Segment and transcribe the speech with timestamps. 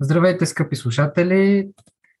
[0.00, 1.68] Здравейте, скъпи слушатели!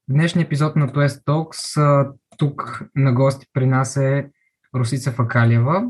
[0.08, 2.06] В днешния епизод на Туест Talks
[2.38, 4.30] тук на гости при нас е
[4.74, 5.84] Русица Факалева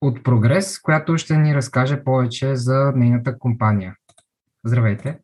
[0.00, 3.96] от Прогрес, която ще ни разкаже повече за нейната компания.
[4.64, 5.18] Здравейте!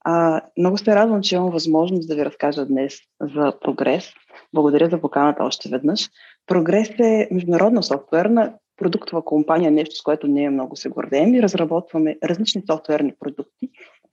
[0.00, 4.04] А, много се радвам, че имам възможност да ви разкажа днес за Прогрес.
[4.52, 6.10] Благодаря за поканата още веднъж.
[6.46, 12.18] Прогрес е международна софтуерна продуктова компания, нещо с което ние много се гордеем и разработваме
[12.24, 13.45] различни софтуерни продукти,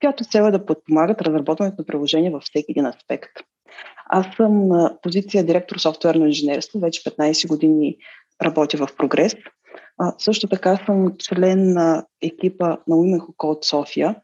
[0.04, 3.32] която цел е да подпомагат разработването на приложения във всеки един аспект.
[4.10, 7.98] Аз съм на позиция директор софтуерно инженерство, вече 15 години
[8.42, 9.36] работя в Прогрес.
[9.98, 14.16] А, също така съм член на екипа на Women Who Code София,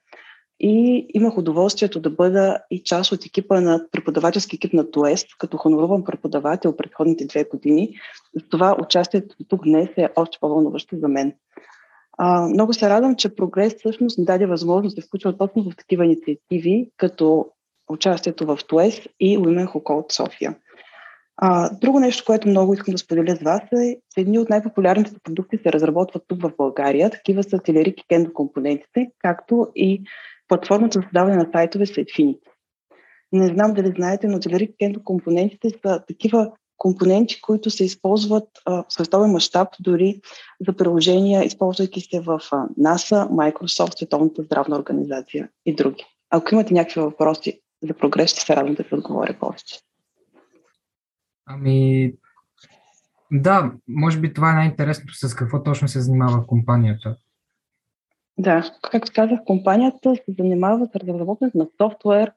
[0.60, 5.58] и имах удоволствието да бъда и част от екипа на преподавателски екип на ТОЕСТ, като
[5.58, 7.96] хоноруван преподавател предходните две години.
[8.50, 11.34] Това участието тук днес е още по-вълнуващо за мен.
[12.22, 16.06] А, много се радвам, че Прогрес всъщност ни даде възможност да включва точно в такива
[16.06, 17.46] инициативи, като
[17.90, 20.56] участието в ТОЕС и Women Who Code София.
[21.38, 25.12] А, друго нещо, което много искам да споделя с вас е, че едни от най-популярните
[25.24, 27.10] продукти се разработват тук в България.
[27.10, 30.04] Такива са Телерик и Кендо компонентите, както и
[30.48, 32.40] платформата за създаване на сайтове са Infinity.
[33.32, 38.84] Не знам дали знаете, но Telerik Kendo компонентите са такива компоненти, които се използват а,
[38.84, 40.22] в световен мащаб, дори
[40.68, 46.06] за приложения, използвайки се в а, NASA, Microsoft, Световната здравна организация и други.
[46.30, 49.80] Ако имате някакви въпроси за прогрес, ще се радвам да ви отговоря повече.
[51.46, 52.14] Ами,
[53.32, 57.16] да, може би това е най-интересното с какво точно се занимава компанията.
[58.38, 62.32] Да, както казах, компанията се занимава с разработването на софтуер,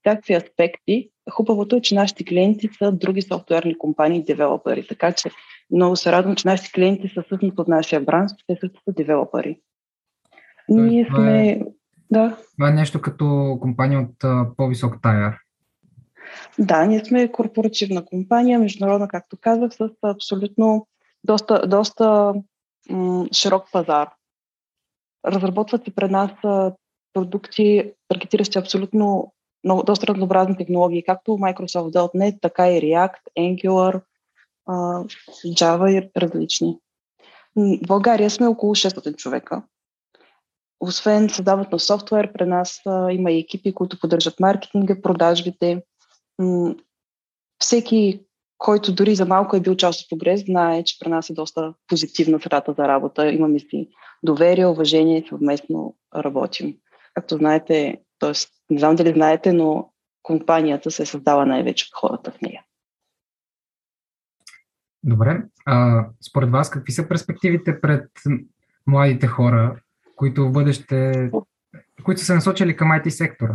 [0.00, 1.10] всякакви аспекти.
[1.30, 5.30] Хубавото е, че нашите клиенти са други софтуерни компании и девелопери, така че
[5.70, 9.60] много се радвам, че нашите клиенти са всъщност от нашия бранш, те също са девелопери.
[10.68, 11.48] Ние сме...
[11.48, 11.62] Е,
[12.10, 12.36] да.
[12.56, 15.38] Това е нещо като компания от uh, по-висок таяр.
[16.58, 20.86] Да, ние сме корпоративна компания, международна, както казах, с абсолютно
[21.24, 22.34] доста, доста
[22.90, 24.10] м- широк пазар.
[25.26, 26.30] Разработват се пред нас
[27.12, 29.32] продукти, таргетиращи абсолютно
[29.64, 34.00] много, доста разнообразни технологии, както Microsoft .NET, така и React, Angular,
[35.46, 36.78] Java и различни.
[37.56, 39.62] В България сме около 600 човека.
[40.80, 42.80] Освен създаването на софтуер, при нас
[43.10, 45.82] има и екипи, които поддържат маркетинга, продажбите.
[47.58, 48.20] Всеки,
[48.58, 51.74] който дори за малко е бил част от прогрес, знае, че при нас е доста
[51.88, 53.32] позитивна средата за работа.
[53.32, 53.88] Имаме си
[54.22, 56.76] доверие, уважение и съвместно работим.
[57.14, 58.32] Както знаете, т.е.
[58.70, 62.64] не знам дали знаете, но компанията се създава най-вече от хората в нея.
[65.04, 65.42] Добре.
[65.66, 68.10] А, според вас, какви са перспективите пред
[68.86, 69.80] младите хора,
[70.16, 71.30] които в бъдеще,
[72.04, 73.54] които са се насочили към IT сектора?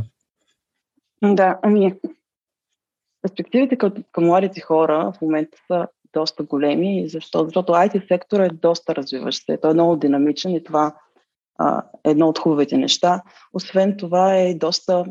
[1.23, 1.93] Да, ами,
[3.21, 7.09] перспективите към, към младите хора в момента са доста големи.
[7.09, 7.43] Защо?
[7.43, 9.57] Защото IT сектора е доста развиващ се.
[9.61, 10.95] Той е много динамичен и това
[12.03, 13.21] едно от хубавите неща.
[13.53, 15.05] Освен това е доста,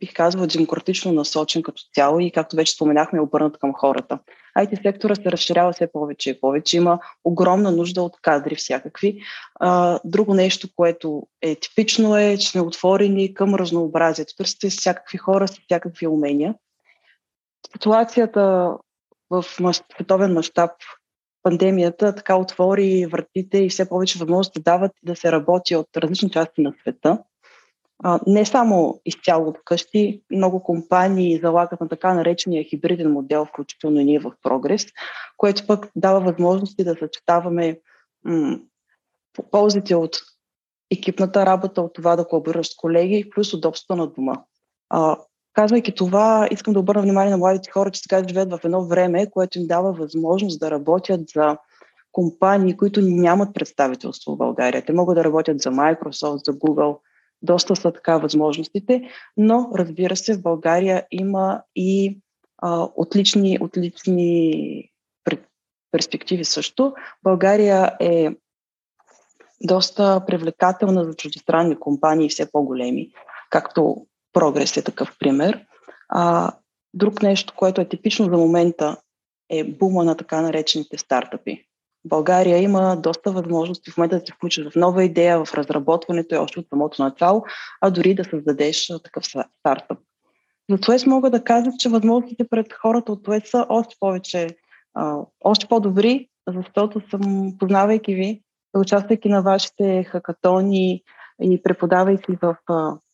[0.00, 4.18] бих казала, демократично насочен като цяло и, както вече споменахме, е обърнат към хората.
[4.58, 6.76] IT сектора се разширява все повече и повече.
[6.76, 9.20] Има огромна нужда от кадри всякакви.
[9.60, 14.36] А, друго нещо, което е типично е, че сме отворени към разнообразието.
[14.36, 16.54] Търсите всякакви хора с всякакви умения.
[17.72, 18.74] Ситуацията
[19.30, 20.70] в световен мащаб
[21.42, 26.62] пандемията така отвори вратите и все повече възможности дават да се работи от различни части
[26.62, 27.18] на света.
[28.26, 34.04] Не само изцяло от къщи, много компании залагат на така наречения хибриден модел, включително и
[34.04, 34.86] ние в Прогрес,
[35.36, 37.80] което пък дава възможности да съчетаваме
[39.50, 40.16] ползите от
[40.90, 44.34] екипната работа, от това да колаборираш с колеги, плюс удобството на дома.
[45.52, 49.30] Казвайки това, искам да обърна внимание на младите хора, че сега живеят в едно време,
[49.30, 51.56] което им дава възможност да работят за
[52.12, 54.84] компании, които нямат представителство в България.
[54.84, 56.98] Те могат да работят за Microsoft, за Google.
[57.42, 59.02] Доста са така възможностите,
[59.36, 62.20] но разбира се, в България има и
[62.58, 64.88] а, отлични, отлични
[65.92, 66.94] перспективи също.
[67.22, 68.28] България е
[69.64, 73.10] доста привлекателна за чуждестранни компании, все по-големи,
[73.50, 75.66] както Прогрес е такъв пример.
[76.08, 76.52] А,
[76.94, 78.96] друг нещо, което е типично за момента
[79.50, 81.64] е бума на така наречените стартъпи.
[82.04, 86.38] България има доста възможности в момента да се включиш в нова идея, в разработването и
[86.38, 87.44] още от самото начало,
[87.80, 89.24] а дори да създадеш такъв
[89.60, 89.98] стартъп.
[90.70, 94.48] За Туес мога да кажа, че възможностите пред хората от Туес са още повече,
[94.94, 98.42] а, още по-добри, защото съм, познавайки ви,
[98.74, 101.02] участвайки на вашите хакатони
[101.42, 102.56] и преподавайки в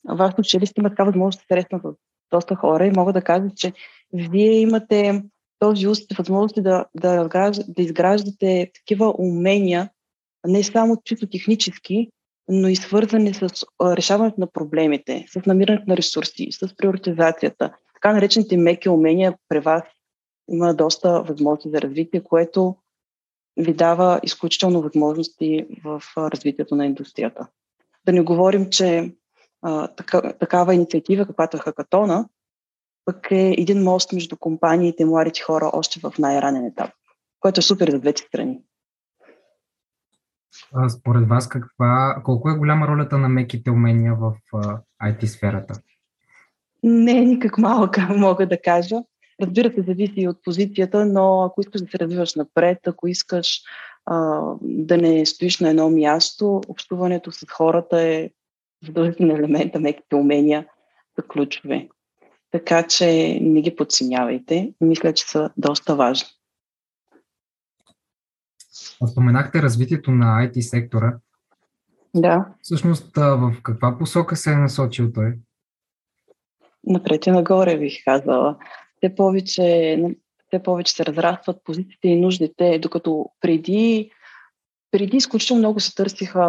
[0.09, 1.95] вашето училище има така възможност да се срещна с
[2.33, 3.73] доста хора и мога да кажа, че
[4.13, 5.23] вие имате
[5.59, 7.29] този уст, възможности да, да,
[7.69, 9.91] да изграждате такива умения,
[10.47, 12.09] не само чисто технически,
[12.49, 13.49] но и свързани с
[13.83, 17.75] решаването на проблемите, с намирането на ресурси, с приоритизацията.
[17.95, 19.83] Така наречените меки умения при вас
[20.51, 22.77] има доста възможности за развитие, което
[23.57, 27.47] ви дава изключително възможности в развитието на индустрията.
[28.05, 29.13] Да не говорим, че
[29.63, 32.29] а, така, такава инициатива, каквато е Хакатона,
[33.05, 36.91] пък е един мост между компаниите и младите хора още в най-ранен етап,
[37.41, 38.61] което е супер за двете страни.
[40.75, 45.81] А, според вас, каква, колко е голяма ролята на меките умения в а, IT сферата?
[46.83, 48.97] Не е никак малка, мога да кажа.
[49.43, 53.61] Разбира се, зависи от позицията, но ако искаш да се развиваш напред, ако искаш
[54.07, 58.31] а, да не стоиш на едно място, общуването с хората е
[58.87, 60.67] задължителен елемент, а меките умения
[61.15, 61.89] са ключови.
[62.51, 64.73] Така че не ги подценявайте.
[64.81, 66.29] Мисля, че са доста важни.
[69.11, 71.19] Споменахте развитието на IT сектора.
[72.15, 72.47] Да.
[72.63, 75.35] Всъщност, в каква посока се е насочил той?
[76.85, 78.59] Напред и нагоре, бих казала.
[78.97, 79.99] Все повече,
[80.47, 84.11] все повече се разрастват позициите и нуждите, докато преди,
[84.91, 86.49] преди изключително много се търсиха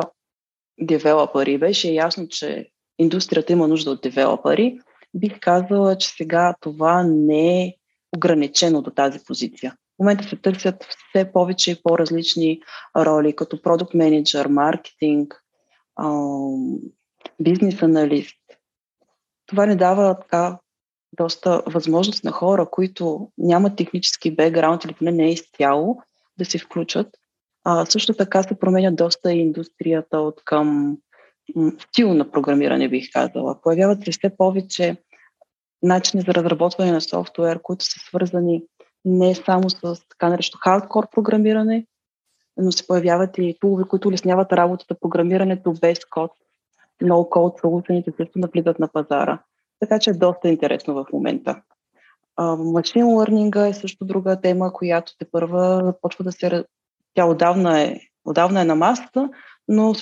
[0.82, 1.58] девелопери.
[1.58, 4.80] Беше ясно, че индустрията има нужда от девелопери.
[5.14, 7.74] Бих казала, че сега това не е
[8.16, 9.76] ограничено до тази позиция.
[9.96, 12.62] В момента се търсят все повече и по-различни
[12.98, 15.44] роли, като продукт менеджер, маркетинг,
[17.40, 18.38] бизнес аналист.
[19.46, 20.60] Това не дава така
[21.14, 26.02] доста възможност на хора, които нямат технически бекграунд или поне не е изцяло,
[26.38, 27.08] да се включат.
[27.64, 30.98] А, също така се променя доста и индустрията от към
[31.80, 33.62] стил на програмиране, бих казала.
[33.62, 34.98] Появяват се все повече
[35.84, 38.64] начини за разработване на софтуер, които са свързани
[39.06, 41.86] не само с така наречено хардкор програмиране,
[42.58, 46.32] но се появяват и тулове, които улесняват работата, програмирането без код.
[47.04, 49.40] No code solutions също навлизат на пазара.
[49.80, 51.62] Така че е доста интересно в момента.
[52.58, 56.66] Машин learning е също друга тема, която те първа започва да се...
[57.14, 59.30] Тя отдавна е, отдавна е на масата,
[59.68, 59.96] но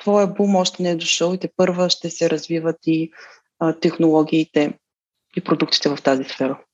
[0.00, 3.12] своя бум още не е дошъл и те първа ще се развиват и
[3.58, 4.78] а, технологиите
[5.36, 6.64] и продуктите в тази сфера.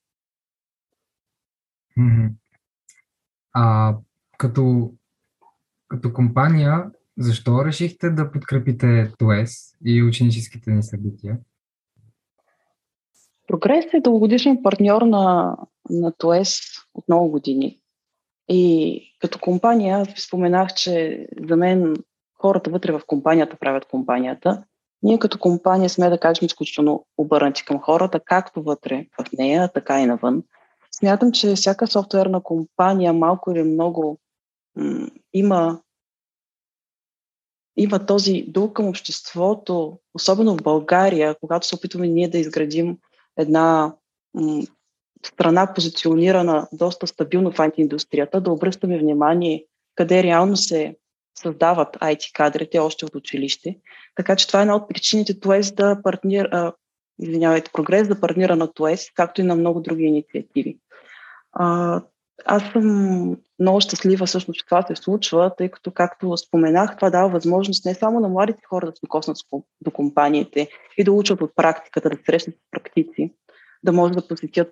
[3.53, 3.97] А
[4.39, 4.93] като,
[5.89, 11.39] като компания, защо решихте да подкрепите ТОЕС и ученическите ни събития?
[13.47, 15.57] Прогрес е дългогодишен партньор на,
[15.91, 16.61] на ТОЕС
[16.95, 17.81] от много години.
[18.49, 21.97] И като компания, аз ви споменах, че за мен
[22.35, 24.65] хората вътре в компанията правят компанията.
[25.03, 30.00] Ние като компания сме да кажем изключително обърнати към хората, както вътре в нея, така
[30.00, 30.43] и навън.
[30.93, 34.19] Смятам, че всяка софтуерна компания малко или много
[34.77, 35.81] м- има,
[37.77, 42.99] има този дълг към обществото, особено в България, когато се опитваме ние да изградим
[43.37, 43.94] една
[44.35, 44.62] м-
[45.26, 50.97] страна позиционирана доста стабилно в IT-индустрията, да обръщаме внимание къде реално се
[51.38, 53.79] създават IT кадрите още от училище.
[54.17, 56.73] Така че това е една от причините ТОЕС да партнира,
[57.19, 60.79] извинявайте, прогрес да партнира на ТОЕС, както и на много други инициативи.
[61.53, 62.01] А,
[62.44, 67.29] аз съм много щастлива всъщност, че това се случва, тъй като, както споменах, това дава
[67.29, 69.37] възможност не само на младите хора да се докоснат
[69.81, 73.34] до компаниите и да учат от практиката, да срещнат с практици,
[73.82, 74.69] да може да посетят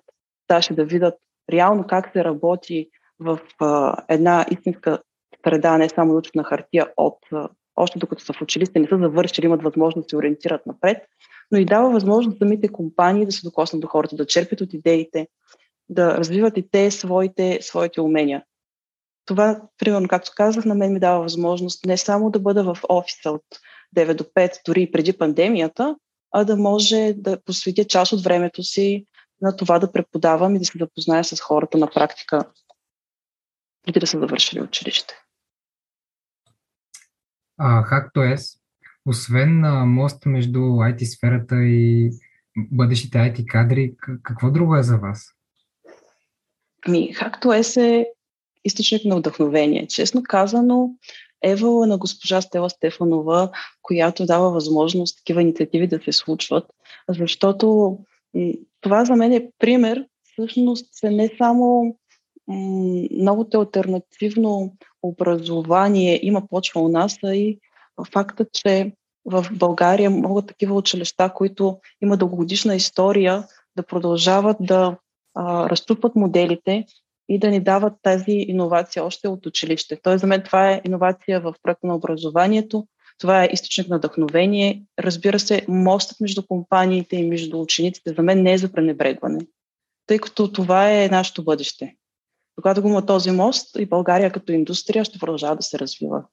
[0.47, 1.13] стаж да видят
[1.51, 2.89] реално как се работи
[3.19, 4.99] в а, една истинска
[5.45, 8.87] среда, не само да учат на хартия от а, още докато са в училище, не
[8.87, 10.97] са завършили, имат възможност да се ориентират напред,
[11.51, 15.27] но и дава възможност самите компании да се докоснат до хората, да черпят от идеите,
[15.89, 18.43] да развиват и те своите, своите умения.
[19.25, 23.31] Това, примерно, както казах, на мен ми дава възможност не само да бъда в офиса
[23.31, 23.43] от
[23.97, 25.95] 9 до 5, дори и преди пандемията,
[26.31, 29.05] а да може да посветя част от времето си
[29.41, 32.45] на това да преподавам и да се запозная с хората на практика,
[33.85, 35.13] преди да са завършили училище.
[37.57, 38.59] А, HackTOS,
[39.05, 42.11] освен а, мост между IT сферата и
[42.57, 45.33] бъдещите IT кадри, какво друго е за вас?
[46.87, 48.05] Ми, HackTOS е
[48.63, 49.87] източник на вдъхновение.
[49.87, 50.89] Честно казано,
[51.43, 53.51] Евала на госпожа Стела Стефанова,
[53.81, 56.65] която дава възможност такива инициативи да се случват,
[57.09, 57.97] защото
[58.87, 61.95] това за мен е пример, всъщност е не само
[63.11, 67.59] новото альтернативно образование има почва у нас, а и
[68.11, 68.91] факта, че
[69.25, 73.43] в България могат такива училища, които имат дългогодишна история,
[73.75, 74.97] да продължават да
[75.35, 76.85] а, разтрупат моделите
[77.29, 79.99] и да ни дават тази иновация още от училище.
[80.03, 82.87] Тоест, за мен това е иновация в проекта на образованието,
[83.17, 84.83] това е източник на вдъхновение.
[84.99, 89.47] Разбира се, мостът между компаниите и между учениците за мен не е за пренебрегване,
[90.07, 91.95] тъй като това е нашето бъдеще.
[92.55, 96.23] Когато го има този мост и България като индустрия ще продължава да се развива.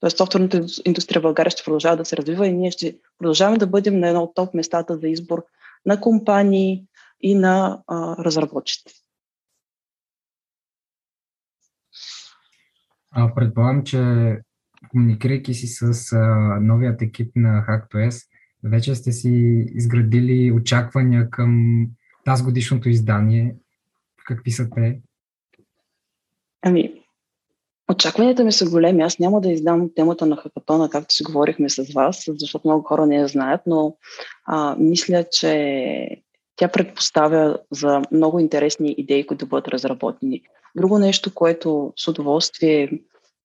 [0.00, 3.66] Тоест софтуерната индустрия в България ще продължава да се развива и ние ще продължаваме да
[3.66, 5.44] бъдем на едно от топ местата за избор
[5.86, 6.84] на компании
[7.20, 8.94] и на а, разработчици.
[13.34, 13.98] Предполагам, че
[14.90, 16.18] комуникирайки си с а,
[16.60, 18.26] новият екип на HackToS,
[18.64, 21.82] вече сте си изградили очаквания към
[22.24, 23.56] тази годишното издание.
[24.26, 25.00] Какви са те?
[26.62, 26.94] Ами,
[27.90, 29.02] очакванията ми са големи.
[29.02, 33.06] Аз няма да издам темата на хакатона, както си говорихме с вас, защото много хора
[33.06, 33.96] не я знаят, но
[34.46, 36.22] а, мисля, че
[36.56, 40.42] тя предпоставя за много интересни идеи, които да бъдат разработени.
[40.76, 43.00] Друго нещо, което с удоволствие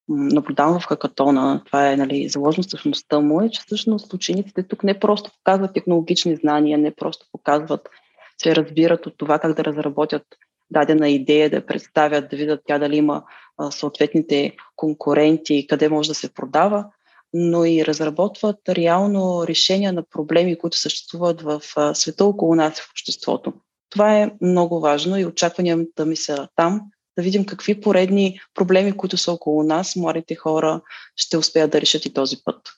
[0.09, 4.99] наблюдавам в хакатона, това е нали, заложено същността му, е, че всъщност учениците тук не
[4.99, 7.89] просто показват технологични знания, не просто показват,
[8.37, 10.23] че разбират от това как да разработят
[10.71, 13.23] дадена идея, да представят, да видят тя дали има
[13.57, 16.85] а, съответните конкуренти, къде може да се продава,
[17.33, 22.89] но и разработват реално решения на проблеми, които съществуват в а, света около нас в
[22.91, 23.53] обществото.
[23.89, 26.81] Това е много важно и очакванията ми са там,
[27.17, 30.81] да видим какви поредни проблеми, които са около нас, младите хора
[31.15, 32.69] ще успеят да решат и този път.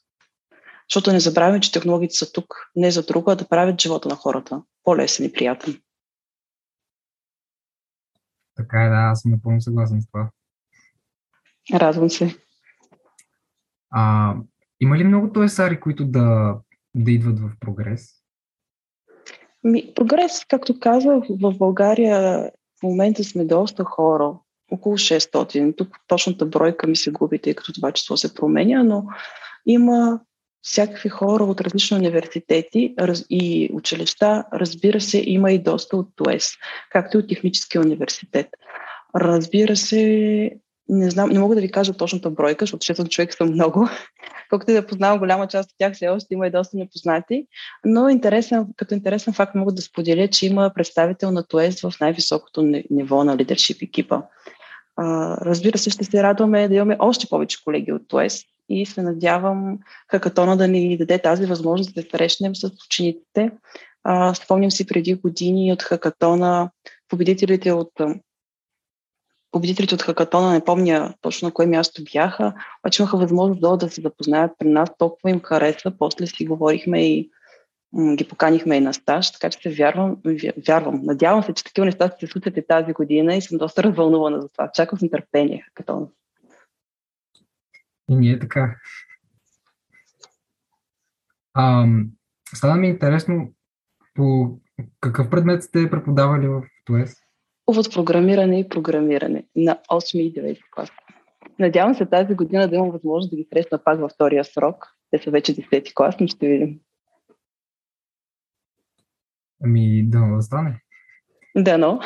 [0.89, 4.15] Защото не забравяме, че технологиите са тук не за друго, а да правят живота на
[4.15, 5.81] хората по-лесен и приятен.
[8.55, 10.29] Така е, да, аз съм напълно съгласен с това.
[11.73, 12.35] Радвам се.
[13.89, 14.35] А,
[14.79, 16.57] има ли много тоесари, които да,
[16.95, 18.09] да идват в прогрес?
[19.63, 24.33] Ми, прогрес, както казах, в България в момента сме доста хора,
[24.71, 25.77] около 600.
[25.77, 29.03] Тук точната бройка ми се губи, тъй като това число се променя, но
[29.65, 30.19] има
[30.61, 32.95] всякакви хора от различни университети
[33.29, 34.43] и училища.
[34.53, 36.51] Разбира се, има и доста от ТОЕС,
[36.91, 38.47] както и от Техническия университет.
[39.15, 40.51] Разбира се,
[40.89, 43.89] не знам, не мога да ви кажа точната бройка, защото 600 човека са много.
[44.49, 47.47] Колкото и да познавам голяма част от тях, все още има и доста непознати.
[47.85, 52.81] Но интересен, като интересен факт мога да споделя, че има представител на ТОЕС в най-високото
[52.91, 54.21] ниво на лидершип екипа.
[55.41, 59.79] разбира се, ще се радваме да имаме още повече колеги от ТОЕС и се надявам
[60.11, 63.51] хакатона да ни даде тази възможност да срещнем с учениците.
[64.33, 66.69] спомням си преди години от хакатона
[67.09, 67.91] победителите от
[69.51, 72.53] победителите от хакатона, не помня точно на кое място бяха,
[72.83, 77.07] обаче имаха възможност долу да се запознаят при нас, толкова им хареса, после си говорихме
[77.07, 77.29] и
[77.93, 80.17] м- ги поканихме и на стаж, така че се вярвам,
[80.67, 81.01] вярвам.
[81.03, 84.41] Надявам се, че такива неща ще се случат и тази година и съм доста развълнувана
[84.41, 84.71] за това.
[84.73, 86.07] Чакам с нетърпение хакатона.
[88.09, 88.75] И ние така.
[91.53, 91.87] А,
[92.53, 93.53] стана ми интересно
[94.13, 94.57] по
[94.99, 97.15] какъв предмет сте преподавали в ТОЕС?
[97.77, 100.89] От програмиране и програмиране на 8 и 9 клас.
[101.59, 104.87] Надявам се тази година да имам възможност да ги срещна пак във втория срок.
[105.11, 106.79] Те са вече 10 клас, но ще видим.
[109.63, 110.81] Ами, да да стане.
[111.55, 111.99] Да, но.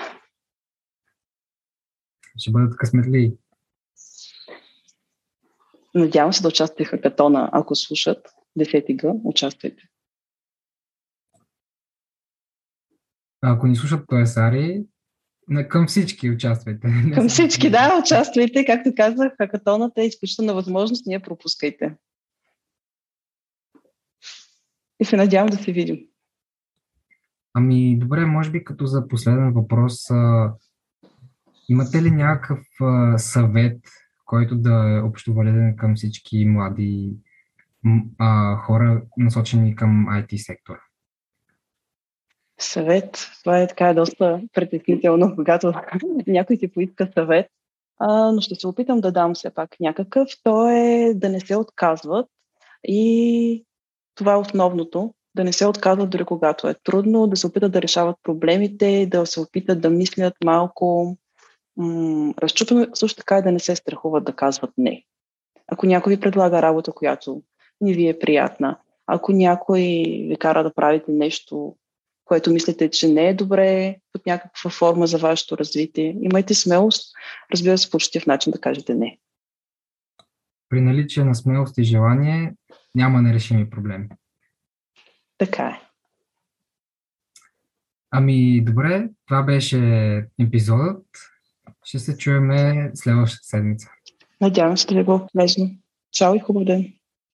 [2.38, 3.38] Ще бъдат късметли.
[5.96, 8.28] Надявам се да участвате в хакатона, ако слушат
[8.60, 9.84] 10 г, участвайте.
[13.42, 14.86] Ако ни слушат Тоесари,
[15.48, 16.88] на, към всички участвайте.
[17.14, 18.66] Към всички, да, участвайте.
[18.66, 21.96] Както казах, хакатоната е изключителна възможност, ние пропускайте.
[25.00, 25.98] И се надявам да се видим.
[27.54, 30.54] Ами, добре, може би като за последен въпрос, а,
[31.70, 33.80] имате ли някакъв а, съвет,
[34.26, 37.14] който да е общовалиден към всички млади
[38.18, 40.80] а, хора, насочени към IT сектора?
[42.60, 43.32] Съвет.
[43.44, 45.74] Това е така доста притеснително, когато
[46.28, 47.48] някой ти поиска съвет.
[48.00, 50.30] А, но ще се опитам да дам все пак някакъв.
[50.44, 52.28] То е да не се отказват
[52.88, 53.66] и
[54.16, 55.14] това е основното.
[55.36, 59.26] Да не се отказват дори когато е трудно, да се опитат да решават проблемите, да
[59.26, 61.18] се опитат да мислят малко
[61.78, 65.04] м- разчупено, също така и да не се страхуват да казват не.
[65.68, 67.42] Ако някой ви предлага работа, която
[67.82, 69.82] не ви е приятна, ако някой
[70.30, 71.76] ви кара да правите нещо,
[72.26, 76.18] което мислите, че не е добре под някаква форма за вашето развитие.
[76.22, 77.14] Имайте смелост,
[77.54, 79.20] разбира се, по в начин да кажете не.
[80.70, 82.54] При наличие на смелост и желание
[82.96, 84.08] няма нерешими проблеми.
[85.38, 85.82] Така е.
[88.12, 89.78] Ами, добре, това беше
[90.40, 91.06] епизодът.
[91.84, 92.50] Ще се чуем
[92.96, 93.90] следващата седмица.
[94.42, 95.70] Надявам се да ви е било полезно.
[96.12, 96.94] Чао и хубав ден!